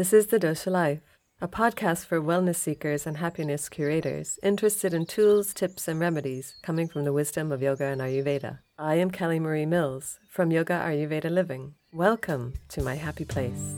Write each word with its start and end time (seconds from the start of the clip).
This 0.00 0.14
is 0.14 0.28
The 0.28 0.40
Dosha 0.40 0.70
Life, 0.70 1.02
a 1.42 1.46
podcast 1.46 2.06
for 2.06 2.22
wellness 2.22 2.56
seekers 2.56 3.06
and 3.06 3.18
happiness 3.18 3.68
curators 3.68 4.38
interested 4.42 4.94
in 4.94 5.04
tools, 5.04 5.52
tips, 5.52 5.88
and 5.88 6.00
remedies 6.00 6.54
coming 6.62 6.88
from 6.88 7.04
the 7.04 7.12
wisdom 7.12 7.52
of 7.52 7.60
yoga 7.60 7.84
and 7.84 8.00
Ayurveda. 8.00 8.60
I 8.78 8.94
am 8.94 9.10
Kelly 9.10 9.38
Marie 9.38 9.66
Mills 9.66 10.18
from 10.26 10.50
Yoga 10.50 10.72
Ayurveda 10.72 11.30
Living. 11.30 11.74
Welcome 11.92 12.54
to 12.68 12.82
my 12.82 12.94
happy 12.94 13.26
place. 13.26 13.74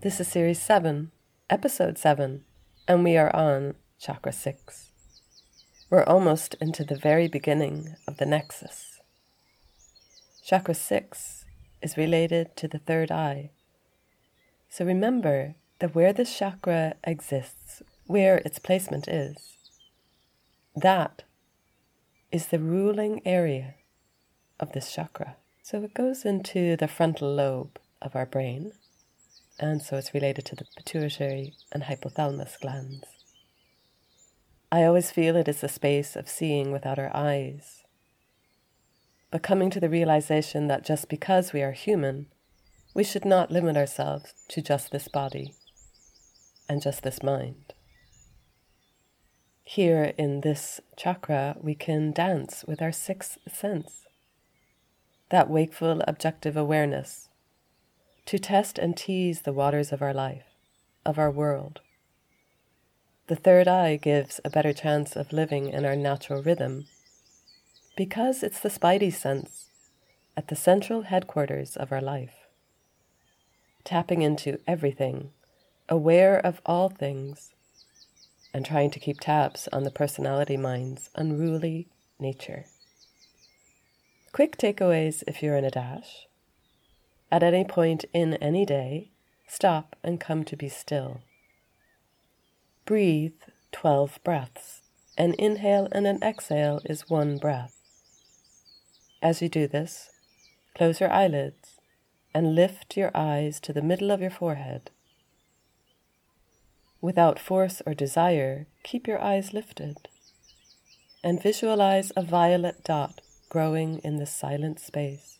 This 0.00 0.20
is 0.20 0.28
Series 0.28 0.62
7, 0.62 1.10
Episode 1.50 1.96
7, 1.96 2.44
and 2.86 3.02
we 3.02 3.16
are 3.16 3.34
on 3.34 3.74
Chakra 3.98 4.32
6. 4.32 4.92
We're 5.88 6.04
almost 6.04 6.54
into 6.60 6.84
the 6.84 6.94
very 6.94 7.26
beginning 7.26 7.96
of 8.06 8.18
the 8.18 8.26
nexus. 8.26 9.00
Chakra 10.44 10.74
6 10.74 11.46
is 11.80 11.96
related 11.96 12.54
to 12.56 12.68
the 12.68 12.78
third 12.78 13.10
eye. 13.10 13.48
So 14.68 14.84
remember 14.84 15.54
that 15.78 15.94
where 15.94 16.12
this 16.12 16.38
chakra 16.38 16.96
exists, 17.02 17.82
where 18.06 18.42
its 18.44 18.58
placement 18.58 19.08
is, 19.08 19.56
that 20.76 21.22
is 22.30 22.48
the 22.48 22.58
ruling 22.58 23.22
area 23.24 23.76
of 24.60 24.72
this 24.72 24.94
chakra. 24.94 25.36
So 25.62 25.82
it 25.82 25.94
goes 25.94 26.26
into 26.26 26.76
the 26.76 26.88
frontal 26.88 27.34
lobe 27.34 27.78
of 28.02 28.14
our 28.14 28.26
brain 28.26 28.72
and 29.60 29.82
so 29.82 29.96
it's 29.96 30.14
related 30.14 30.44
to 30.46 30.56
the 30.56 30.66
pituitary 30.76 31.54
and 31.72 31.84
hypothalamus 31.84 32.60
glands. 32.60 33.04
I 34.70 34.84
always 34.84 35.10
feel 35.10 35.36
it 35.36 35.48
is 35.48 35.60
the 35.60 35.68
space 35.68 36.14
of 36.14 36.28
seeing 36.28 36.70
without 36.70 36.98
our 36.98 37.14
eyes, 37.14 37.84
but 39.30 39.42
coming 39.42 39.70
to 39.70 39.80
the 39.80 39.88
realization 39.88 40.68
that 40.68 40.84
just 40.84 41.08
because 41.08 41.52
we 41.52 41.62
are 41.62 41.72
human, 41.72 42.26
we 42.94 43.04
should 43.04 43.24
not 43.24 43.50
limit 43.50 43.76
ourselves 43.76 44.34
to 44.48 44.62
just 44.62 44.90
this 44.90 45.08
body 45.08 45.54
and 46.68 46.82
just 46.82 47.02
this 47.02 47.22
mind. 47.22 47.74
Here 49.64 50.14
in 50.16 50.40
this 50.40 50.80
chakra, 50.96 51.56
we 51.60 51.74
can 51.74 52.12
dance 52.12 52.64
with 52.66 52.80
our 52.80 52.92
sixth 52.92 53.38
sense, 53.52 54.06
that 55.30 55.50
wakeful 55.50 56.02
objective 56.06 56.56
awareness 56.56 57.27
to 58.28 58.38
test 58.38 58.78
and 58.78 58.94
tease 58.94 59.40
the 59.40 59.54
waters 59.54 59.90
of 59.90 60.02
our 60.02 60.12
life, 60.12 60.44
of 61.06 61.18
our 61.18 61.30
world. 61.30 61.80
The 63.28 63.36
third 63.36 63.66
eye 63.66 63.96
gives 63.96 64.38
a 64.44 64.50
better 64.50 64.74
chance 64.74 65.16
of 65.16 65.32
living 65.32 65.70
in 65.70 65.86
our 65.86 65.96
natural 65.96 66.42
rhythm 66.42 66.88
because 67.96 68.42
it's 68.42 68.60
the 68.60 68.68
spidey 68.68 69.10
sense 69.10 69.70
at 70.36 70.48
the 70.48 70.56
central 70.56 71.04
headquarters 71.04 71.74
of 71.74 71.90
our 71.90 72.02
life. 72.02 72.34
Tapping 73.82 74.20
into 74.20 74.60
everything, 74.66 75.30
aware 75.88 76.38
of 76.38 76.60
all 76.66 76.90
things, 76.90 77.54
and 78.52 78.66
trying 78.66 78.90
to 78.90 79.00
keep 79.00 79.20
tabs 79.20 79.68
on 79.72 79.84
the 79.84 79.90
personality 79.90 80.58
mind's 80.58 81.08
unruly 81.14 81.88
nature. 82.18 82.66
Quick 84.32 84.58
takeaways 84.58 85.24
if 85.26 85.42
you're 85.42 85.56
in 85.56 85.64
a 85.64 85.70
dash. 85.70 86.27
At 87.30 87.42
any 87.42 87.64
point 87.64 88.04
in 88.12 88.34
any 88.34 88.64
day, 88.64 89.10
stop 89.46 89.96
and 90.02 90.18
come 90.18 90.44
to 90.44 90.56
be 90.56 90.68
still. 90.68 91.20
Breathe 92.84 93.40
12 93.72 94.18
breaths. 94.24 94.82
An 95.18 95.34
inhale 95.38 95.88
and 95.92 96.06
an 96.06 96.22
exhale 96.22 96.80
is 96.84 97.10
one 97.10 97.36
breath. 97.38 97.74
As 99.20 99.42
you 99.42 99.48
do 99.48 99.66
this, 99.66 100.10
close 100.74 101.00
your 101.00 101.12
eyelids 101.12 101.80
and 102.32 102.54
lift 102.54 102.96
your 102.96 103.10
eyes 103.14 103.58
to 103.60 103.72
the 103.72 103.82
middle 103.82 104.10
of 104.10 104.20
your 104.20 104.30
forehead. 104.30 104.90
Without 107.00 107.38
force 107.38 107.82
or 107.84 107.94
desire, 107.94 108.66
keep 108.82 109.06
your 109.06 109.20
eyes 109.20 109.52
lifted 109.52 110.08
and 111.22 111.42
visualize 111.42 112.12
a 112.16 112.22
violet 112.22 112.84
dot 112.84 113.20
growing 113.48 113.98
in 113.98 114.16
the 114.16 114.26
silent 114.26 114.78
space. 114.80 115.37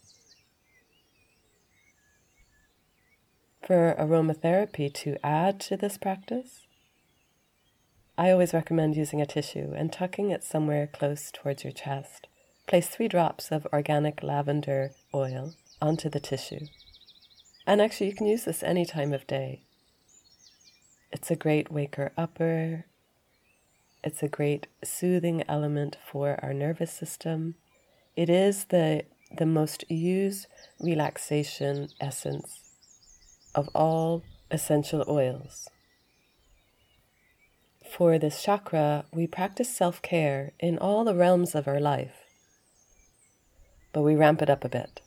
For 3.68 3.94
aromatherapy 3.98 4.90
to 4.90 5.14
add 5.22 5.60
to 5.60 5.76
this 5.76 5.98
practice, 5.98 6.66
I 8.16 8.30
always 8.30 8.54
recommend 8.54 8.96
using 8.96 9.20
a 9.20 9.26
tissue 9.26 9.74
and 9.76 9.92
tucking 9.92 10.30
it 10.30 10.42
somewhere 10.42 10.86
close 10.86 11.30
towards 11.30 11.64
your 11.64 11.72
chest. 11.74 12.28
Place 12.66 12.88
three 12.88 13.08
drops 13.08 13.52
of 13.52 13.66
organic 13.70 14.22
lavender 14.22 14.92
oil 15.14 15.52
onto 15.82 16.08
the 16.08 16.18
tissue. 16.18 16.64
And 17.66 17.82
actually, 17.82 18.06
you 18.06 18.14
can 18.14 18.26
use 18.26 18.46
this 18.46 18.62
any 18.62 18.86
time 18.86 19.12
of 19.12 19.26
day. 19.26 19.64
It's 21.12 21.30
a 21.30 21.36
great 21.36 21.70
waker 21.70 22.12
upper. 22.16 22.86
It's 24.02 24.22
a 24.22 24.28
great 24.28 24.66
soothing 24.82 25.44
element 25.46 25.98
for 26.10 26.38
our 26.42 26.54
nervous 26.54 26.90
system. 26.90 27.56
It 28.16 28.30
is 28.30 28.64
the, 28.64 29.04
the 29.36 29.44
most 29.44 29.84
used 29.90 30.46
relaxation 30.80 31.90
essence 32.00 32.67
of 33.58 33.68
all 33.74 34.22
essential 34.52 35.04
oils. 35.08 35.68
For 37.90 38.16
this 38.16 38.40
chakra, 38.40 39.04
we 39.12 39.26
practice 39.26 39.74
self 39.74 40.00
care 40.00 40.52
in 40.60 40.78
all 40.78 41.02
the 41.04 41.16
realms 41.16 41.56
of 41.56 41.66
our 41.66 41.80
life, 41.80 42.14
but 43.92 44.02
we 44.02 44.14
ramp 44.14 44.42
it 44.42 44.48
up 44.48 44.64
a 44.64 44.68
bit. 44.68 45.00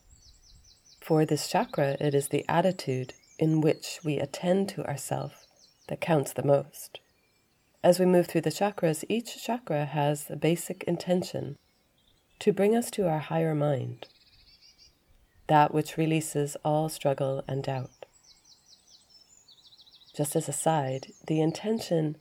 For 1.00 1.26
this 1.26 1.48
chakra, 1.48 1.96
it 2.02 2.14
is 2.14 2.28
the 2.28 2.44
attitude 2.50 3.14
in 3.40 3.62
which 3.62 4.00
we 4.04 4.18
attend 4.18 4.68
to 4.70 4.86
ourself 4.86 5.46
that 5.88 6.02
counts 6.02 6.34
the 6.34 6.44
most. 6.44 7.00
As 7.82 8.00
we 8.00 8.06
move 8.06 8.28
through 8.28 8.42
the 8.42 8.50
chakras, 8.50 9.06
each 9.08 9.42
chakra 9.42 9.86
has 9.86 10.30
a 10.30 10.36
basic 10.36 10.84
intention 10.84 11.58
to 12.40 12.52
bring 12.52 12.76
us 12.76 12.92
to 12.92 13.08
our 13.08 13.20
higher 13.20 13.56
mind, 13.56 14.08
that 15.48 15.74
which 15.74 15.96
releases 15.96 16.58
all 16.66 16.90
struggle 16.90 17.46
and 17.48 17.64
doubt. 17.64 18.01
Just 20.16 20.36
as 20.36 20.50
a 20.50 20.54
side, 20.54 21.08
the 21.28 21.42
intention 21.42 22.18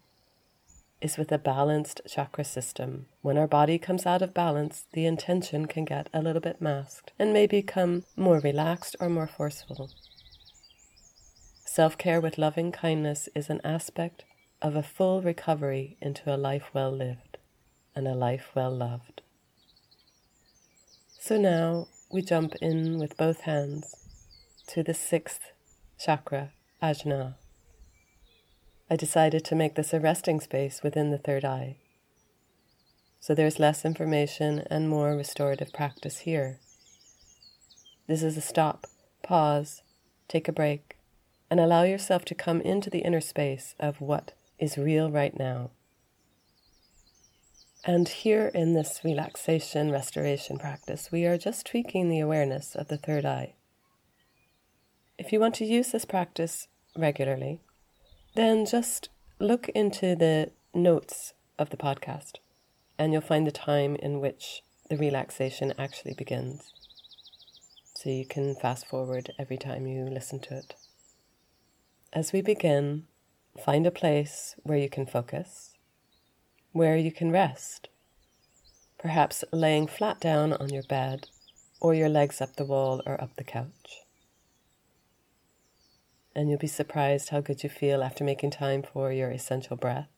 is 1.01 1.17
with 1.17 1.33
a 1.33 1.39
balanced 1.39 2.01
chakra 2.06 2.45
system. 2.45 3.06
When 3.23 3.39
our 3.39 3.47
body 3.47 3.78
comes 3.78 4.06
out 4.06 4.23
of 4.23 4.34
balance, 4.34 4.84
the 4.93 5.06
intention 5.06 5.67
can 5.67 5.84
get 5.84 6.09
a 6.12 6.23
little 6.23 6.43
bit 6.43 6.61
masked 6.61 7.12
and 7.19 7.33
may 7.33 7.47
become 7.47 8.05
more 8.17 8.39
relaxed 8.39 8.97
or 9.00 9.09
more 9.09 9.27
forceful. 9.27 9.91
Self 11.65 11.97
care 11.97 12.21
with 12.21 12.39
loving 12.39 12.73
kindness 12.73 13.29
is 13.34 13.49
an 13.49 13.61
aspect 13.65 14.25
of 14.61 14.77
a 14.77 14.83
full 14.83 15.23
recovery 15.23 15.97
into 16.00 16.34
a 16.34 16.37
life 16.37 16.71
well 16.75 16.91
lived 16.91 17.39
and 17.95 18.06
a 18.06 18.15
life 18.15 18.50
well 18.55 18.71
loved. 18.71 19.23
So 21.19 21.39
now 21.39 21.89
we 22.12 22.23
jump 22.23 22.55
in 22.61 22.99
with 22.99 23.17
both 23.17 23.43
hands 23.43 23.95
to 24.69 24.83
the 24.83 24.95
sixth 24.95 25.53
chakra, 25.99 26.53
Ajna. 26.83 27.37
I 28.91 28.97
decided 28.97 29.45
to 29.45 29.55
make 29.55 29.77
this 29.77 29.93
a 29.93 30.01
resting 30.01 30.41
space 30.41 30.83
within 30.83 31.12
the 31.12 31.19
third 31.19 31.45
eye. 31.45 31.77
So 33.21 33.34
there's 33.34 33.61
less 33.61 33.84
information 33.84 34.65
and 34.69 34.89
more 34.89 35.15
restorative 35.15 35.73
practice 35.73 36.21
here. 36.21 36.59
This 38.09 38.25
is 38.25 38.37
a 38.37 38.41
stop, 38.41 38.87
pause, 39.23 39.83
take 40.27 40.49
a 40.49 40.53
break, 40.53 40.97
and 41.49 41.61
allow 41.61 41.84
yourself 41.84 42.25
to 42.25 42.34
come 42.34 42.61
into 42.62 42.91
the 42.91 43.00
inner 43.00 43.21
space 43.21 43.76
of 43.79 44.00
what 44.00 44.32
is 44.59 44.76
real 44.76 45.11
right 45.11 45.38
now. 45.38 45.70
And 47.85 48.09
here 48.09 48.50
in 48.53 48.75
this 48.75 49.03
relaxation 49.05 49.93
restoration 49.93 50.59
practice, 50.59 51.12
we 51.12 51.26
are 51.26 51.38
just 51.38 51.64
tweaking 51.64 52.09
the 52.09 52.20
awareness 52.20 52.75
of 52.75 52.88
the 52.88 52.99
third 52.99 53.25
eye. 53.25 53.55
If 55.17 55.32
you 55.32 55.38
want 55.38 55.55
to 55.56 55.64
use 55.64 55.93
this 55.93 56.05
practice 56.05 56.67
regularly, 56.97 57.61
then 58.40 58.64
just 58.64 59.10
look 59.38 59.69
into 59.69 60.16
the 60.16 60.50
notes 60.72 61.34
of 61.58 61.69
the 61.69 61.76
podcast 61.76 62.37
and 62.98 63.12
you'll 63.12 63.20
find 63.20 63.46
the 63.46 63.52
time 63.52 63.94
in 63.96 64.19
which 64.19 64.62
the 64.88 64.96
relaxation 64.96 65.75
actually 65.78 66.14
begins. 66.14 66.72
So 67.96 68.08
you 68.08 68.25
can 68.25 68.54
fast 68.54 68.87
forward 68.87 69.31
every 69.38 69.58
time 69.58 69.87
you 69.87 70.04
listen 70.04 70.40
to 70.40 70.56
it. 70.56 70.75
As 72.14 72.32
we 72.32 72.40
begin, 72.40 73.04
find 73.62 73.87
a 73.87 73.90
place 73.90 74.54
where 74.62 74.78
you 74.78 74.88
can 74.88 75.04
focus, 75.04 75.75
where 76.72 76.96
you 76.96 77.12
can 77.12 77.31
rest, 77.31 77.90
perhaps 78.98 79.44
laying 79.52 79.87
flat 79.87 80.19
down 80.19 80.54
on 80.54 80.70
your 80.70 80.84
bed 80.84 81.28
or 81.78 81.92
your 81.92 82.08
legs 82.08 82.40
up 82.40 82.56
the 82.56 82.64
wall 82.64 83.02
or 83.04 83.22
up 83.22 83.37
the 83.37 83.44
couch 83.44 84.06
And 86.40 86.48
you'll 86.48 86.58
be 86.58 86.69
surprised 86.69 87.28
how 87.28 87.42
good 87.42 87.62
you 87.62 87.69
feel 87.69 88.02
after 88.02 88.25
making 88.25 88.52
time 88.52 88.82
for 88.82 89.12
your 89.12 89.31
essential 89.31 89.76
breath, 89.76 90.08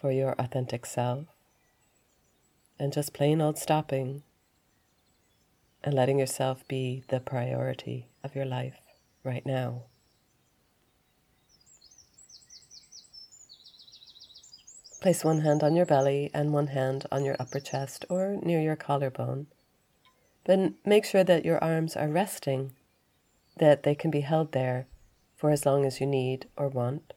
for 0.00 0.12
your 0.12 0.36
authentic 0.38 0.86
self, 0.86 1.26
and 2.78 2.92
just 2.92 3.12
plain 3.12 3.40
old 3.40 3.58
stopping 3.58 4.22
and 5.82 5.92
letting 5.92 6.20
yourself 6.20 6.62
be 6.68 7.02
the 7.08 7.18
priority 7.18 8.06
of 8.22 8.36
your 8.36 8.44
life 8.44 8.76
right 9.24 9.44
now. 9.44 9.86
Place 15.00 15.24
one 15.24 15.40
hand 15.40 15.64
on 15.64 15.74
your 15.74 15.84
belly 15.84 16.30
and 16.32 16.52
one 16.52 16.68
hand 16.68 17.06
on 17.10 17.24
your 17.24 17.34
upper 17.40 17.58
chest 17.58 18.04
or 18.08 18.38
near 18.40 18.60
your 18.60 18.76
collarbone. 18.76 19.48
But 20.44 20.74
make 20.84 21.04
sure 21.04 21.24
that 21.24 21.44
your 21.44 21.58
arms 21.58 21.96
are 21.96 22.06
resting, 22.06 22.75
that 23.56 23.82
they 23.82 23.94
can 23.94 24.10
be 24.10 24.20
held 24.20 24.52
there 24.52 24.86
for 25.36 25.50
as 25.50 25.66
long 25.66 25.84
as 25.84 26.00
you 26.00 26.06
need 26.06 26.46
or 26.56 26.68
want. 26.68 27.12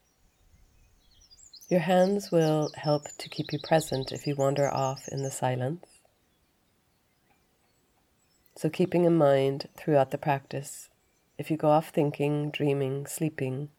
Your 1.69 1.81
hands 1.81 2.31
will 2.31 2.71
help 2.75 3.03
to 3.19 3.29
keep 3.29 3.53
you 3.53 3.59
present 3.59 4.11
if 4.11 4.25
you 4.25 4.35
wander 4.35 4.73
off 4.73 5.07
in 5.11 5.21
the 5.21 5.29
silence. 5.29 5.85
So, 8.55 8.69
keeping 8.69 9.05
in 9.05 9.15
mind 9.15 9.69
throughout 9.77 10.11
the 10.11 10.17
practice, 10.17 10.89
if 11.37 11.49
you 11.49 11.55
go 11.55 11.69
off 11.69 11.89
thinking, 11.89 12.49
dreaming, 12.49 13.05
sleeping, 13.05 13.69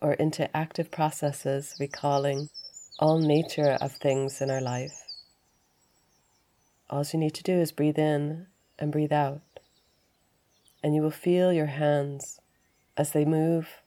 or 0.00 0.14
into 0.14 0.56
active 0.56 0.90
processes 0.90 1.74
recalling 1.78 2.48
all 2.98 3.18
nature 3.18 3.76
of 3.80 3.92
things 3.92 4.40
in 4.40 4.50
our 4.50 4.60
life, 4.60 5.02
all 6.88 7.04
you 7.12 7.18
need 7.18 7.34
to 7.34 7.42
do 7.42 7.52
is 7.52 7.72
breathe 7.72 7.98
in 7.98 8.46
and 8.78 8.92
breathe 8.92 9.12
out, 9.12 9.51
and 10.82 10.94
you 10.94 11.02
will 11.02 11.10
feel 11.10 11.52
your 11.52 11.66
hands 11.66 12.40
as 12.96 13.12
they 13.12 13.24
move 13.24 13.82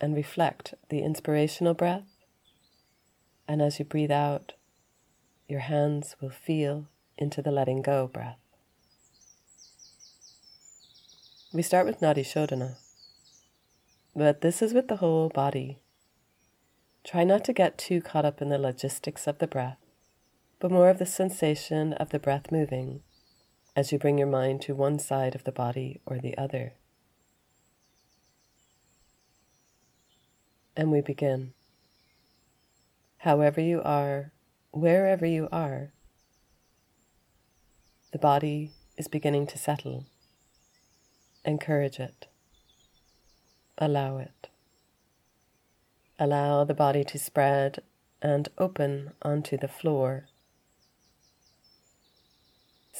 and 0.00 0.14
reflect 0.14 0.74
the 0.88 1.00
inspirational 1.00 1.74
breath. 1.74 2.06
And 3.46 3.60
as 3.60 3.78
you 3.78 3.84
breathe 3.84 4.10
out, 4.10 4.54
your 5.48 5.60
hands 5.60 6.16
will 6.20 6.30
feel 6.30 6.86
into 7.16 7.42
the 7.42 7.50
letting 7.50 7.82
go 7.82 8.06
breath. 8.06 8.38
We 11.52 11.62
start 11.62 11.86
with 11.86 12.00
Nadi 12.00 12.20
Shodhana, 12.20 12.76
but 14.14 14.42
this 14.42 14.60
is 14.60 14.74
with 14.74 14.88
the 14.88 14.96
whole 14.96 15.30
body. 15.30 15.78
Try 17.04 17.24
not 17.24 17.42
to 17.44 17.54
get 17.54 17.78
too 17.78 18.02
caught 18.02 18.26
up 18.26 18.42
in 18.42 18.50
the 18.50 18.58
logistics 18.58 19.26
of 19.26 19.38
the 19.38 19.46
breath, 19.46 19.78
but 20.60 20.70
more 20.70 20.90
of 20.90 20.98
the 20.98 21.06
sensation 21.06 21.94
of 21.94 22.10
the 22.10 22.18
breath 22.18 22.52
moving 22.52 23.02
as 23.78 23.92
you 23.92 23.98
bring 23.98 24.18
your 24.18 24.26
mind 24.26 24.60
to 24.60 24.74
one 24.74 24.98
side 24.98 25.36
of 25.36 25.44
the 25.44 25.52
body 25.52 26.00
or 26.04 26.18
the 26.18 26.36
other. 26.36 26.72
And 30.76 30.90
we 30.90 31.00
begin. 31.00 31.52
However 33.18 33.60
you 33.60 33.80
are, 33.84 34.32
wherever 34.72 35.24
you 35.24 35.48
are, 35.52 35.92
the 38.10 38.18
body 38.18 38.72
is 38.96 39.06
beginning 39.06 39.46
to 39.46 39.58
settle. 39.58 40.06
Encourage 41.44 42.00
it. 42.00 42.26
Allow 43.78 44.18
it. 44.18 44.48
Allow 46.18 46.64
the 46.64 46.74
body 46.74 47.04
to 47.04 47.16
spread 47.16 47.78
and 48.20 48.48
open 48.58 49.12
onto 49.22 49.56
the 49.56 49.68
floor, 49.68 50.26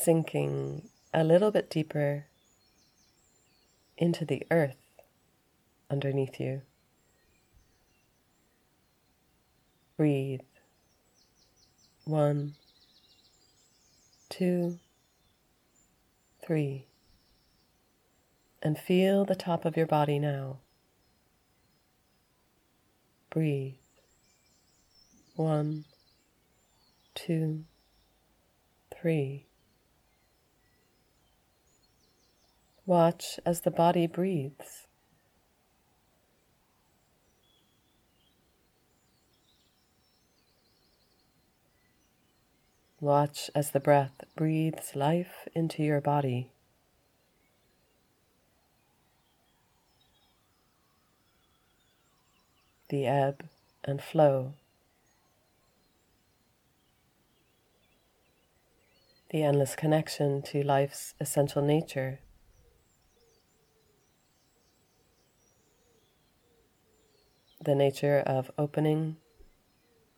sinking 0.02 0.88
a 1.12 1.24
little 1.24 1.50
bit 1.50 1.68
deeper 1.68 2.26
into 3.96 4.24
the 4.24 4.42
earth 4.50 4.76
underneath 5.90 6.38
you. 6.38 6.62
Breathe. 9.96 10.40
One, 12.04 12.54
two, 14.30 14.78
three 16.42 16.88
and 18.62 18.78
feel 18.78 19.24
the 19.24 19.34
top 19.34 19.64
of 19.64 19.76
your 19.76 19.86
body 19.86 20.18
now. 20.18 20.58
Breathe. 23.30 23.74
One, 25.36 25.84
two, 27.14 27.64
three. 28.94 29.47
Watch 32.88 33.38
as 33.44 33.60
the 33.60 33.70
body 33.70 34.06
breathes. 34.06 34.86
Watch 42.98 43.50
as 43.54 43.72
the 43.72 43.78
breath 43.78 44.24
breathes 44.34 44.96
life 44.96 45.46
into 45.54 45.82
your 45.82 46.00
body. 46.00 46.50
the 52.88 53.06
ebb 53.06 53.44
and 53.84 54.00
flow, 54.00 54.54
the 59.28 59.42
endless 59.42 59.76
connection 59.76 60.40
to 60.40 60.62
life's 60.64 61.12
essential 61.20 61.60
nature. 61.60 62.20
The 67.60 67.74
nature 67.74 68.22
of 68.24 68.50
opening 68.56 69.16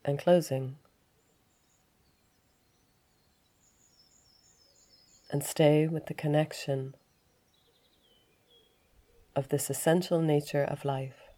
and 0.05 0.19
closing. 0.19 0.77
And 5.31 5.45
stay 5.45 5.87
with 5.87 6.07
the 6.07 6.15
connection 6.15 6.95
of 9.37 9.49
this 9.49 9.71
essential 9.71 10.21
nature 10.21 10.65
of 10.65 10.85
life. 10.85 11.31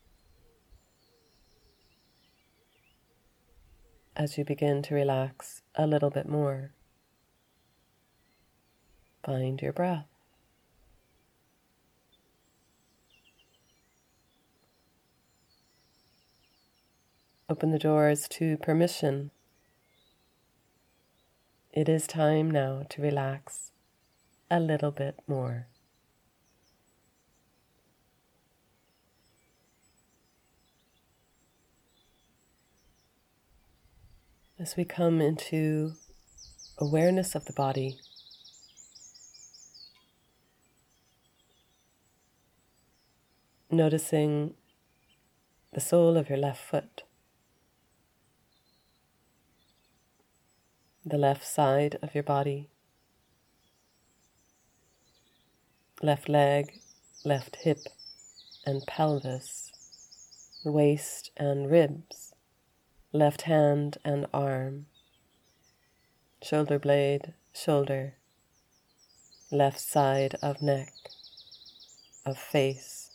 as 4.16 4.36
you 4.36 4.44
begin 4.44 4.82
to 4.82 4.94
relax 4.94 5.62
a 5.74 5.86
little 5.86 6.10
bit 6.10 6.28
more. 6.28 6.72
Find 9.24 9.60
your 9.60 9.72
breath. 9.72 10.11
Open 17.52 17.70
the 17.70 17.78
doors 17.78 18.28
to 18.28 18.56
permission. 18.56 19.30
It 21.70 21.86
is 21.86 22.06
time 22.06 22.50
now 22.50 22.86
to 22.88 23.02
relax 23.02 23.72
a 24.50 24.58
little 24.58 24.90
bit 24.90 25.16
more. 25.26 25.66
as 34.58 34.74
we 34.74 34.86
come 34.86 35.20
into 35.20 35.92
awareness 36.78 37.34
of 37.34 37.44
the 37.44 37.52
body. 37.52 37.98
Noticing 43.70 44.54
the 45.74 45.80
sole 45.80 46.16
of 46.16 46.30
your 46.30 46.38
left 46.38 46.64
foot, 46.64 47.02
the 51.04 51.18
left 51.18 51.46
side 51.46 51.98
of 52.02 52.14
your 52.14 52.24
body, 52.24 52.68
left 56.02 56.28
leg, 56.28 56.80
left 57.24 57.56
hip 57.56 57.78
and 58.64 58.86
pelvis, 58.86 59.72
waist 60.64 61.30
and 61.36 61.70
ribs 61.70 62.32
left 63.12 63.42
hand 63.42 63.98
and 64.04 64.26
arm, 64.32 64.86
shoulder 66.42 66.78
blade, 66.78 67.34
shoulder, 67.52 68.14
left 69.50 69.78
side 69.78 70.34
of 70.42 70.62
neck, 70.62 70.94
of 72.24 72.38
face, 72.38 73.10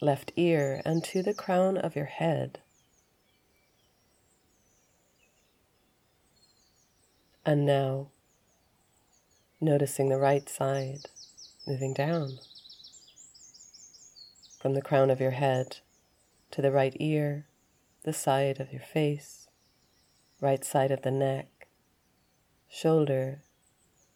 left 0.00 0.32
ear, 0.34 0.82
and 0.84 1.04
to 1.04 1.22
the 1.22 1.34
crown 1.34 1.76
of 1.76 1.94
your 1.94 2.06
head. 2.06 2.58
And 7.44 7.66
now, 7.66 8.08
noticing 9.60 10.08
the 10.08 10.18
right 10.18 10.48
side 10.48 11.08
moving 11.66 11.92
down 11.92 12.38
from 14.60 14.74
the 14.74 14.82
crown 14.82 15.10
of 15.10 15.20
your 15.20 15.32
head 15.32 15.78
to 16.52 16.62
the 16.62 16.70
right 16.70 16.96
ear 17.00 17.46
the 18.04 18.12
side 18.12 18.60
of 18.60 18.72
your 18.72 18.82
face, 18.82 19.48
right 20.40 20.64
side 20.64 20.90
of 20.92 21.02
the 21.02 21.10
neck, 21.10 21.66
shoulder, 22.68 23.42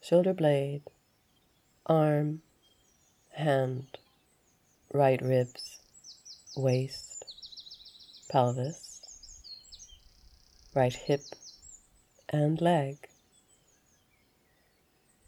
shoulder 0.01 0.33
blade, 0.33 0.83
arm, 1.85 2.41
hand, 3.31 3.97
right 4.93 5.21
ribs, 5.21 5.79
waist, 6.55 7.25
pelvis, 8.29 9.01
right 10.73 10.93
hip 10.93 11.21
and 12.29 12.59
leg, 12.59 13.07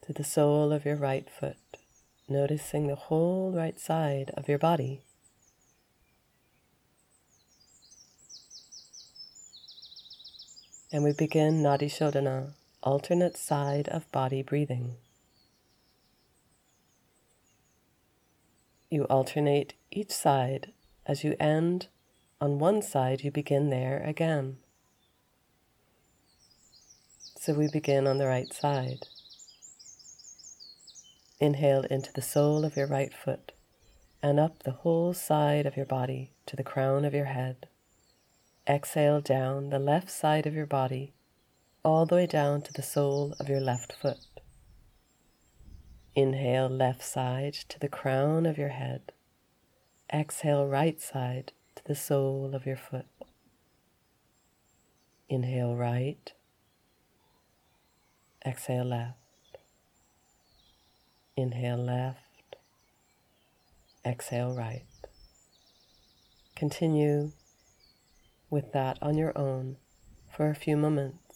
to 0.09 0.13
the 0.13 0.23
sole 0.23 0.73
of 0.73 0.85
your 0.85 0.95
right 0.95 1.29
foot, 1.29 1.77
noticing 2.27 2.87
the 2.87 2.95
whole 2.95 3.51
right 3.51 3.79
side 3.79 4.31
of 4.35 4.49
your 4.49 4.57
body. 4.57 5.01
And 10.91 11.03
we 11.03 11.13
begin 11.13 11.61
Nadi 11.61 11.91
Shodhana, 11.91 12.53
alternate 12.81 13.37
side 13.37 13.87
of 13.89 14.11
body 14.11 14.41
breathing. 14.41 14.95
You 18.89 19.03
alternate 19.03 19.75
each 19.91 20.09
side 20.09 20.71
as 21.05 21.23
you 21.23 21.35
end 21.39 21.85
on 22.41 22.57
one 22.57 22.81
side, 22.81 23.23
you 23.23 23.29
begin 23.29 23.69
there 23.69 24.01
again. 24.03 24.57
So 27.39 27.53
we 27.53 27.67
begin 27.71 28.07
on 28.07 28.17
the 28.17 28.25
right 28.25 28.51
side. 28.51 29.05
Inhale 31.39 31.84
into 31.89 32.12
the 32.12 32.22
sole 32.22 32.65
of 32.65 32.75
your 32.75 32.88
right 32.88 33.13
foot 33.13 33.53
and 34.22 34.39
up 34.39 34.63
the 34.63 34.72
whole 34.72 35.13
side 35.13 35.65
of 35.65 35.77
your 35.77 35.86
body 35.86 36.31
to 36.46 36.55
the 36.55 36.63
crown 36.63 37.05
of 37.05 37.13
your 37.13 37.25
head. 37.25 37.67
Exhale 38.67 39.22
down 39.22 39.69
the 39.69 39.79
left 39.79 40.12
side 40.12 40.46
of 40.46 40.53
your 40.53 40.65
body, 40.65 41.13
all 41.84 42.05
the 42.05 42.15
way 42.15 42.27
down 42.27 42.62
to 42.62 42.74
the 42.74 42.81
sole 42.81 43.34
of 43.39 43.48
your 43.48 43.62
left 43.62 43.93
foot. 43.93 44.19
Inhale 46.13 46.67
left 46.67 47.01
side 47.01 47.53
to 47.53 47.79
the 47.79 47.88
crown 47.88 48.46
of 48.46 48.58
your 48.58 48.69
head. 48.69 49.13
Exhale 50.12 50.67
right 50.67 51.00
side 51.00 51.53
to 51.75 51.84
the 51.86 51.96
sole 51.96 52.53
of 52.53 52.65
your 52.65 52.75
foot. 52.75 53.05
Inhale 55.29 55.75
right. 55.75 56.34
Exhale 58.46 58.86
left. 58.86 59.18
Inhale 61.39 61.77
left. 61.77 62.55
Exhale 64.05 64.53
right. 64.53 64.84
Continue 66.55 67.31
with 68.50 68.74
that 68.74 68.98
on 69.01 69.17
your 69.17 69.38
own 69.38 69.77
for 70.36 70.50
a 70.50 70.55
few 70.55 70.75
moments. 70.75 71.28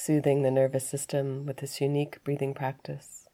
Soothing 0.00 0.40
the 0.40 0.50
nervous 0.50 0.88
system 0.88 1.44
with 1.44 1.58
this 1.58 1.78
unique 1.78 2.24
breathing 2.24 2.54
practice 2.54 3.28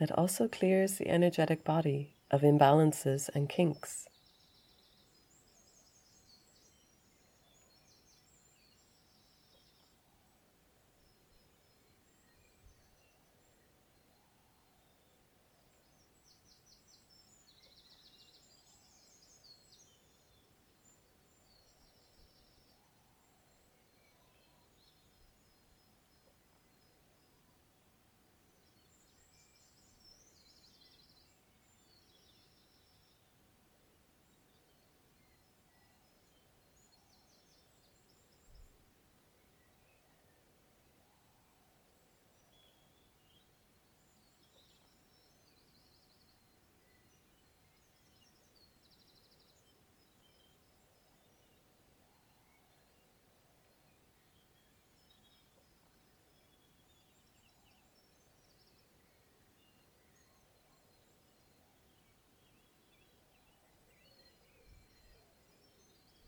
that 0.00 0.10
also 0.12 0.48
clears 0.48 0.96
the 0.96 1.06
energetic 1.06 1.62
body 1.64 2.16
of 2.30 2.40
imbalances 2.40 3.28
and 3.34 3.46
kinks. 3.46 4.08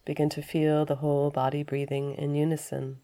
Begin 0.05 0.29
to 0.31 0.43
feel 0.43 0.85
the 0.85 0.97
whole 0.97 1.31
body 1.31 1.63
breathing 1.63 2.15
in 2.15 2.35
unison. 2.35 2.99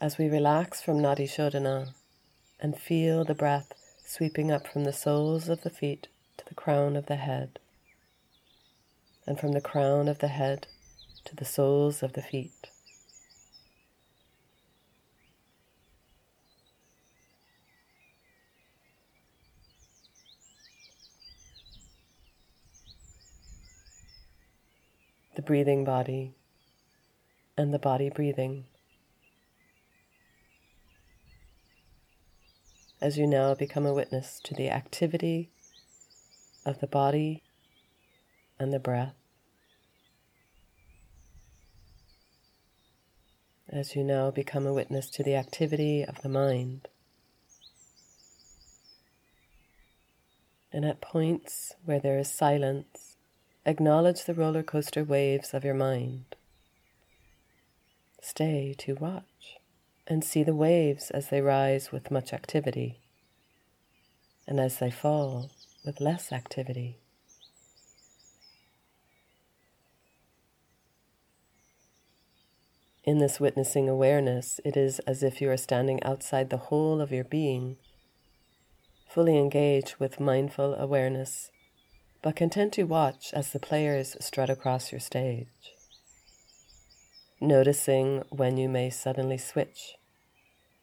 As 0.00 0.16
we 0.16 0.28
relax 0.28 0.80
from 0.80 0.98
Nadi 0.98 1.24
Shodhana 1.24 1.92
and 2.60 2.78
feel 2.78 3.24
the 3.24 3.34
breath 3.34 3.72
sweeping 4.04 4.50
up 4.50 4.66
from 4.66 4.84
the 4.84 4.92
soles 4.92 5.48
of 5.48 5.62
the 5.62 5.70
feet 5.70 6.06
to 6.36 6.44
the 6.46 6.54
crown 6.54 6.96
of 6.96 7.06
the 7.06 7.16
head, 7.16 7.58
and 9.26 9.40
from 9.40 9.52
the 9.52 9.60
crown 9.60 10.08
of 10.08 10.20
the 10.20 10.28
head 10.28 10.68
to 11.24 11.34
the 11.34 11.44
soles 11.44 12.02
of 12.02 12.12
the 12.12 12.22
feet. 12.22 12.70
The 25.34 25.42
breathing 25.42 25.84
body 25.84 26.34
and 27.56 27.74
the 27.74 27.78
body 27.78 28.10
breathing. 28.10 28.64
As 33.00 33.16
you 33.16 33.28
now 33.28 33.54
become 33.54 33.86
a 33.86 33.94
witness 33.94 34.40
to 34.42 34.54
the 34.54 34.70
activity 34.70 35.50
of 36.66 36.80
the 36.80 36.88
body 36.88 37.44
and 38.58 38.72
the 38.72 38.80
breath. 38.80 39.14
As 43.68 43.94
you 43.94 44.02
now 44.02 44.32
become 44.32 44.66
a 44.66 44.72
witness 44.72 45.08
to 45.10 45.22
the 45.22 45.36
activity 45.36 46.04
of 46.04 46.22
the 46.22 46.28
mind. 46.28 46.88
And 50.72 50.84
at 50.84 51.00
points 51.00 51.74
where 51.84 52.00
there 52.00 52.18
is 52.18 52.32
silence, 52.32 53.16
acknowledge 53.64 54.24
the 54.24 54.34
roller 54.34 54.64
coaster 54.64 55.04
waves 55.04 55.54
of 55.54 55.64
your 55.64 55.74
mind. 55.74 56.34
Stay 58.20 58.74
to 58.78 58.94
watch 58.94 59.57
and 60.08 60.24
see 60.24 60.42
the 60.42 60.54
waves 60.54 61.10
as 61.10 61.28
they 61.28 61.40
rise 61.40 61.92
with 61.92 62.10
much 62.10 62.32
activity 62.32 62.98
and 64.46 64.58
as 64.58 64.78
they 64.78 64.90
fall 64.90 65.50
with 65.84 66.00
less 66.00 66.32
activity. 66.32 66.96
In 73.04 73.18
this 73.18 73.38
witnessing 73.38 73.88
awareness, 73.88 74.60
it 74.64 74.76
is 74.76 74.98
as 75.00 75.22
if 75.22 75.40
you 75.40 75.50
are 75.50 75.56
standing 75.56 76.02
outside 76.02 76.50
the 76.50 76.56
whole 76.56 77.00
of 77.00 77.12
your 77.12 77.24
being, 77.24 77.76
fully 79.08 79.38
engaged 79.38 79.96
with 79.98 80.20
mindful 80.20 80.74
awareness, 80.74 81.50
but 82.22 82.36
content 82.36 82.72
to 82.74 82.84
watch 82.84 83.32
as 83.32 83.52
the 83.52 83.60
players 83.60 84.16
strut 84.20 84.50
across 84.50 84.92
your 84.92 85.00
stage. 85.00 85.46
Noticing 87.40 88.24
when 88.30 88.56
you 88.56 88.68
may 88.68 88.90
suddenly 88.90 89.38
switch 89.38 89.97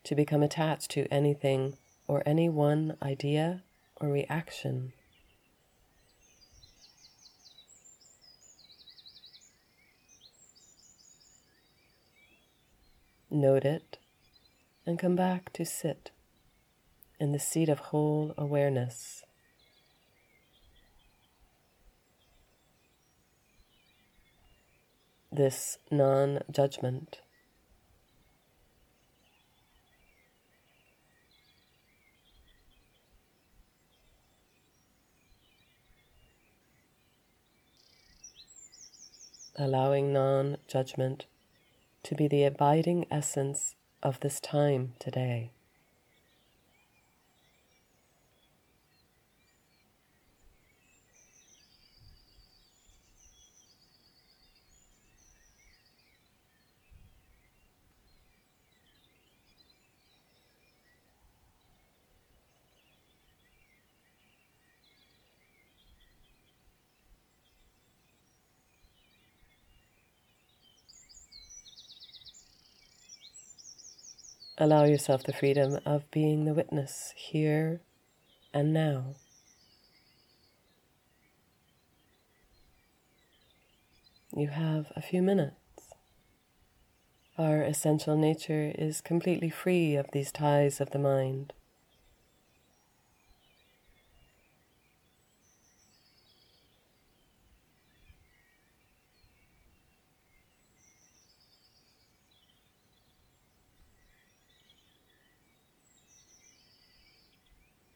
to 0.06 0.16
become 0.16 0.42
attached 0.42 0.92
to 0.92 1.08
anything 1.12 1.76
or 2.08 2.24
any 2.26 2.48
one 2.48 2.96
idea 3.02 3.64
or 4.00 4.10
reaction. 4.10 4.94
Note 13.30 13.66
it 13.66 13.98
and 14.86 14.98
come 15.00 15.16
back 15.16 15.52
to 15.54 15.66
sit 15.66 16.12
in 17.20 17.32
the 17.32 17.40
seat 17.40 17.70
of 17.70 17.80
whole 17.80 18.34
awareness. 18.38 19.24
This 25.32 25.80
non 25.92 26.40
judgment. 26.50 27.20
Allowing 39.58 40.12
non 40.12 40.58
judgment 40.68 41.26
to 42.04 42.14
be 42.14 42.28
the 42.28 42.44
abiding 42.44 43.06
essence 43.10 43.76
of 44.04 44.20
this 44.20 44.40
time 44.40 44.94
today. 45.00 45.52
Allow 74.58 74.86
yourself 74.86 75.24
the 75.24 75.34
freedom 75.34 75.80
of 75.86 76.10
being 76.12 76.46
the 76.46 76.54
witness 76.54 77.14
here 77.18 77.82
and 78.54 78.72
now. 78.72 79.16
You 84.34 84.48
have 84.48 84.94
a 84.96 85.02
few 85.02 85.22
minutes. 85.22 85.56
Our 87.38 87.64
essential 87.64 88.16
nature 88.16 88.72
is 88.74 89.02
completely 89.02 89.50
free 89.50 89.98
of 89.98 90.12
these 90.14 90.32
ties 90.32 90.80
of 90.80 90.92
the 90.92 91.00
mind. 91.00 91.52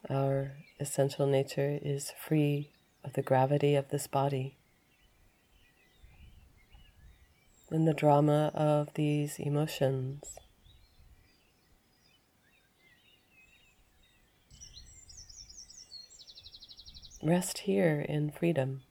Our 0.10 0.54
essential 0.80 1.28
nature 1.28 1.78
is 1.84 2.12
free 2.18 2.72
of 3.04 3.14
the 3.14 3.22
gravity 3.22 3.76
of 3.76 3.90
this 3.90 4.08
body 4.08 4.58
and 7.70 7.88
the 7.88 7.94
drama 7.94 8.52
of 8.56 8.92
these 8.96 9.38
emotions. 9.38 10.24
Rest 17.22 17.60
here 17.60 18.04
in 18.08 18.32
freedom. 18.32 18.82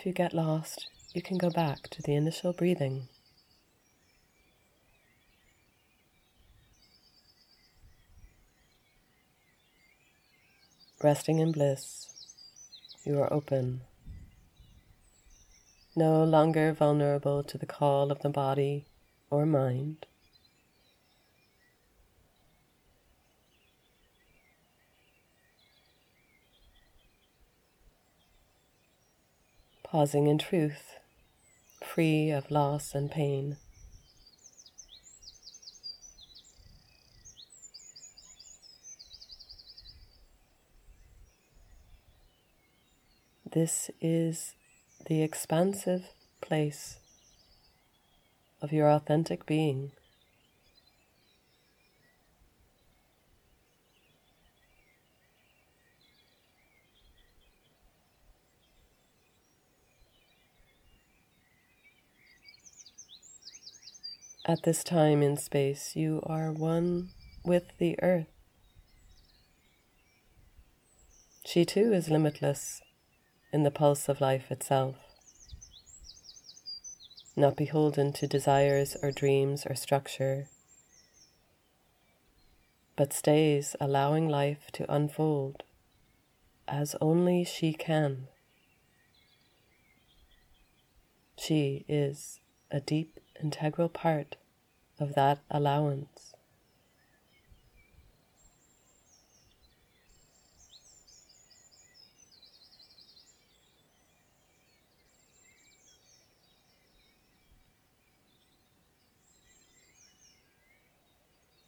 If 0.00 0.06
you 0.06 0.12
get 0.14 0.32
lost, 0.32 0.88
you 1.12 1.20
can 1.20 1.36
go 1.36 1.50
back 1.50 1.82
to 1.90 2.00
the 2.00 2.14
initial 2.14 2.54
breathing. 2.54 3.08
Resting 11.04 11.38
in 11.38 11.52
bliss, 11.52 12.08
you 13.04 13.20
are 13.20 13.30
open, 13.30 13.82
no 15.94 16.24
longer 16.24 16.72
vulnerable 16.72 17.42
to 17.42 17.58
the 17.58 17.66
call 17.66 18.10
of 18.10 18.20
the 18.20 18.30
body 18.30 18.86
or 19.28 19.44
mind. 19.44 20.06
Pausing 29.90 30.28
in 30.28 30.38
truth, 30.38 30.94
free 31.84 32.30
of 32.30 32.48
loss 32.48 32.94
and 32.94 33.10
pain. 33.10 33.56
This 43.52 43.90
is 44.00 44.54
the 45.06 45.24
expansive 45.24 46.04
place 46.40 47.00
of 48.62 48.72
your 48.72 48.88
authentic 48.88 49.44
being. 49.44 49.90
At 64.50 64.64
this 64.64 64.82
time 64.82 65.22
in 65.22 65.36
space, 65.36 65.94
you 65.94 66.20
are 66.26 66.50
one 66.50 67.10
with 67.44 67.68
the 67.78 67.96
earth. 68.02 68.26
She 71.46 71.64
too 71.64 71.92
is 71.92 72.10
limitless 72.10 72.82
in 73.52 73.62
the 73.62 73.70
pulse 73.70 74.08
of 74.08 74.20
life 74.20 74.50
itself, 74.50 74.96
not 77.36 77.54
beholden 77.54 78.12
to 78.14 78.26
desires 78.26 78.96
or 79.00 79.12
dreams 79.12 79.64
or 79.66 79.76
structure, 79.76 80.48
but 82.96 83.12
stays 83.12 83.76
allowing 83.80 84.28
life 84.28 84.72
to 84.72 84.92
unfold 84.92 85.62
as 86.66 86.96
only 87.00 87.44
she 87.44 87.72
can. 87.72 88.26
she 91.40 91.84
is 91.88 92.40
a 92.70 92.80
deep, 92.80 93.18
integral 93.42 93.88
part 93.88 94.36
of 95.00 95.14
that 95.14 95.38
allowance. 95.50 96.34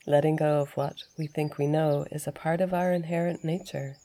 Letting 0.04 0.36
go 0.36 0.60
of 0.60 0.76
what 0.76 1.04
we 1.16 1.26
think 1.26 1.58
we 1.58 1.66
know 1.66 2.06
is 2.10 2.26
a 2.26 2.32
part 2.32 2.60
of 2.60 2.74
our 2.74 2.92
inherent 2.92 3.44
nature. 3.44 3.96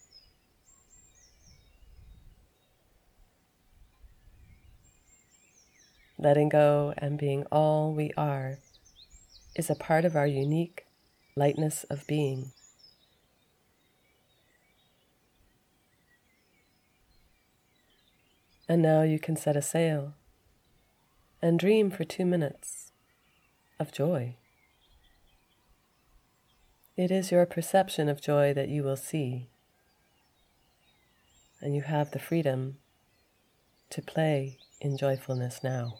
Letting 6.20 6.50
go 6.50 6.94
and 6.98 7.18
being 7.18 7.46
all 7.52 7.94
we 7.94 8.12
are 8.16 8.60
is 9.58 9.70
a 9.70 9.76
part 9.76 10.06
of 10.06 10.15
our 10.15 10.28
unique 10.28 10.86
lightness 11.36 11.84
of 11.89 12.06
being. 12.08 12.52
And 18.70 18.82
now 18.82 19.02
you 19.02 19.17
can 19.17 19.36
set 19.36 19.56
a 19.56 19.62
sail 19.62 20.13
and 21.41 21.60
dream 21.60 21.89
for 21.89 22.04
two 22.04 22.26
minutes 22.26 22.91
of 23.80 23.91
joy. 23.91 24.36
It 26.96 27.12
is 27.12 27.32
your 27.32 27.46
perception 27.46 28.10
of 28.10 28.22
joy 28.22 28.54
that 28.54 28.70
you 28.70 28.84
will 28.84 28.98
see, 28.98 29.50
and 31.62 31.76
you 31.76 31.84
have 31.84 32.12
the 32.12 32.20
freedom 32.20 32.78
to 33.91 34.02
play 34.02 34.58
in 34.82 34.98
joyfulness 34.98 35.63
now. 35.63 36.00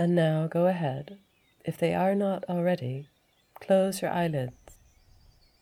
And 0.00 0.14
now 0.14 0.46
go 0.46 0.66
ahead, 0.66 1.18
if 1.62 1.76
they 1.76 1.94
are 1.94 2.14
not 2.14 2.42
already, 2.48 3.08
close 3.60 4.00
your 4.00 4.10
eyelids 4.10 4.78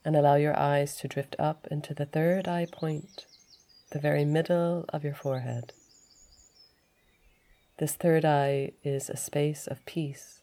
and 0.05 0.15
allow 0.15 0.37
your 0.37 0.57
eyes 0.57 0.95
to 0.99 1.09
drift 1.09 1.35
up 1.41 1.67
into 1.73 1.93
the 1.93 2.07
third 2.07 2.47
eye 2.47 2.69
point, 2.71 3.27
the 3.91 3.99
very 3.99 4.25
middle 4.25 4.85
of 4.91 5.03
your 5.03 5.17
forehead. 5.17 5.73
This 7.79 7.95
third 7.95 8.25
eye 8.25 8.75
is 8.85 9.11
a 9.11 9.17
space 9.17 9.67
of 9.67 9.85
peace 9.87 10.38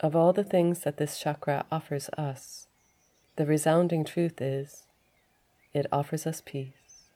Of 0.00 0.14
all 0.14 0.32
the 0.32 0.44
things 0.44 0.80
that 0.80 0.96
this 0.96 1.18
chakra 1.18 1.66
offers 1.72 2.08
us, 2.10 2.68
the 3.36 3.46
resounding 3.46 4.04
truth 4.04 4.40
is 4.40 4.84
it 5.74 5.86
offers 5.90 6.26
us 6.26 6.40
peace. 6.44 7.08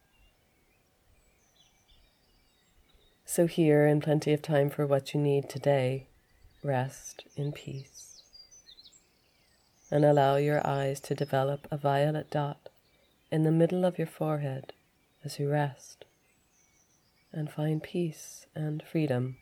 So, 3.25 3.47
here, 3.47 3.87
in 3.87 4.01
plenty 4.01 4.33
of 4.33 4.42
time 4.42 4.68
for 4.68 4.87
what 4.87 5.14
you 5.14 5.21
need 5.21 5.49
today, 5.49 6.07
rest 6.62 7.25
in 7.37 7.53
peace. 7.53 8.23
And 9.90 10.05
allow 10.05 10.37
your 10.37 10.66
eyes 10.66 11.01
to 11.01 11.14
develop 11.14 11.68
a 11.71 11.77
violet 11.77 12.31
dot 12.31 12.68
in 13.31 13.45
the 13.45 13.53
middle 13.53 13.85
of 13.85 13.97
your 13.97 14.07
forehead 14.07 14.73
as 15.25 15.38
you 15.38 15.49
rest 15.49 16.05
and 17.33 17.51
find 17.51 17.83
peace 17.83 18.47
and 18.55 18.83
freedom. 18.83 19.37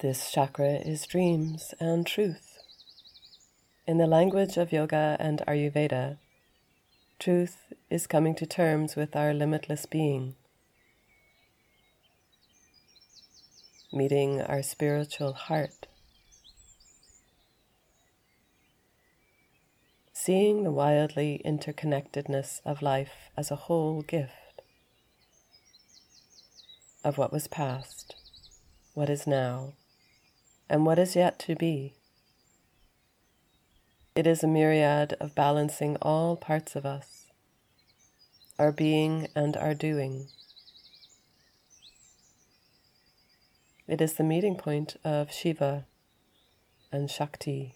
This 0.00 0.32
chakra 0.32 0.76
is 0.76 1.04
dreams 1.06 1.74
and 1.78 2.06
truth. 2.06 2.56
In 3.86 3.98
the 3.98 4.06
language 4.06 4.56
of 4.56 4.72
yoga 4.72 5.18
and 5.20 5.42
Ayurveda, 5.46 6.16
truth 7.18 7.70
is 7.90 8.06
coming 8.06 8.34
to 8.36 8.46
terms 8.46 8.96
with 8.96 9.14
our 9.14 9.34
limitless 9.34 9.84
being, 9.84 10.36
meeting 13.92 14.40
our 14.40 14.62
spiritual 14.62 15.34
heart, 15.34 15.86
seeing 20.14 20.62
the 20.64 20.72
wildly 20.72 21.42
interconnectedness 21.44 22.62
of 22.64 22.80
life 22.80 23.28
as 23.36 23.50
a 23.50 23.66
whole 23.66 24.00
gift 24.00 24.62
of 27.04 27.18
what 27.18 27.34
was 27.34 27.46
past, 27.46 28.14
what 28.94 29.10
is 29.10 29.26
now 29.26 29.74
and 30.70 30.86
what 30.86 31.00
is 31.00 31.16
yet 31.16 31.36
to 31.40 31.56
be. 31.56 31.94
It 34.14 34.24
is 34.24 34.44
a 34.44 34.46
myriad 34.46 35.16
of 35.20 35.34
balancing 35.34 35.96
all 36.00 36.36
parts 36.36 36.76
of 36.76 36.86
us, 36.86 37.26
our 38.56 38.70
being 38.70 39.26
and 39.34 39.56
our 39.56 39.74
doing. 39.74 40.28
It 43.88 44.00
is 44.00 44.14
the 44.14 44.22
meeting 44.22 44.54
point 44.54 44.96
of 45.04 45.32
Shiva 45.32 45.86
and 46.92 47.10
Shakti. 47.10 47.74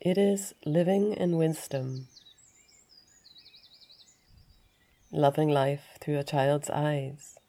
It 0.00 0.16
is 0.16 0.54
living 0.64 1.14
in 1.14 1.36
wisdom, 1.36 2.06
loving 5.10 5.48
life 5.48 5.98
through 6.00 6.18
a 6.18 6.24
child's 6.24 6.70
eyes. 6.70 7.40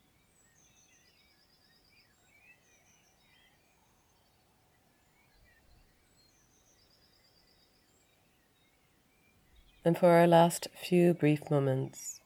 And 9.88 9.98
for 9.98 10.10
our 10.10 10.28
last 10.28 10.68
few 10.76 11.14
brief 11.14 11.50
moments, 11.50 12.20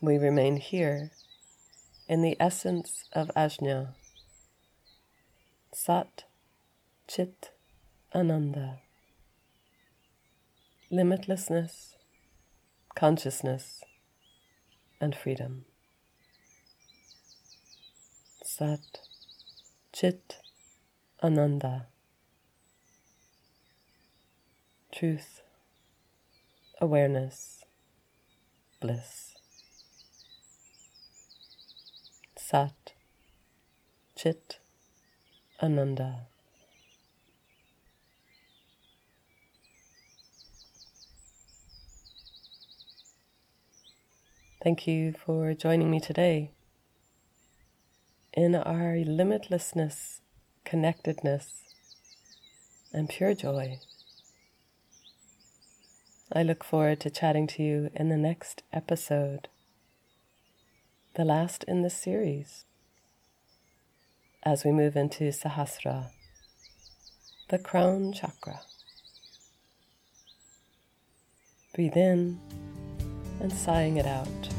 we 0.00 0.18
remain 0.18 0.58
here 0.58 1.10
in 2.08 2.22
the 2.22 2.36
essence 2.38 3.08
of 3.12 3.26
Ajna, 3.34 3.94
Sat 5.72 6.22
Chit 7.08 7.50
Ananda 8.14 8.78
limitlessness, 10.92 11.96
consciousness, 12.94 13.82
and 15.00 15.16
freedom. 15.16 15.64
Sat, 18.44 19.00
Chit, 19.92 20.36
Ananda. 21.20 21.88
Truth, 24.92 25.40
awareness, 26.84 27.64
bliss. 28.78 29.32
Sat, 32.36 32.92
Chit, 34.14 34.58
Ananda. 35.62 36.26
Thank 44.62 44.86
you 44.86 45.14
for 45.14 45.54
joining 45.54 45.90
me 45.90 46.00
today 46.00 46.50
in 48.34 48.54
our 48.54 48.96
limitlessness, 48.96 50.20
connectedness, 50.66 51.62
and 52.92 53.08
pure 53.08 53.32
joy. 53.32 53.78
I 56.32 56.42
look 56.42 56.64
forward 56.64 57.00
to 57.00 57.10
chatting 57.10 57.46
to 57.48 57.62
you 57.62 57.90
in 57.94 58.08
the 58.08 58.16
next 58.16 58.62
episode, 58.72 59.48
the 61.14 61.24
last 61.24 61.64
in 61.64 61.82
this 61.82 61.96
series, 61.96 62.64
as 64.42 64.64
we 64.64 64.72
move 64.72 64.96
into 64.96 65.24
Sahasra, 65.24 66.06
the 67.50 67.58
crown 67.58 68.12
chakra. 68.12 68.60
Breathe 71.74 71.96
in 71.96 72.40
and 73.40 73.52
sighing 73.52 73.98
it 73.98 74.06
out. 74.06 74.53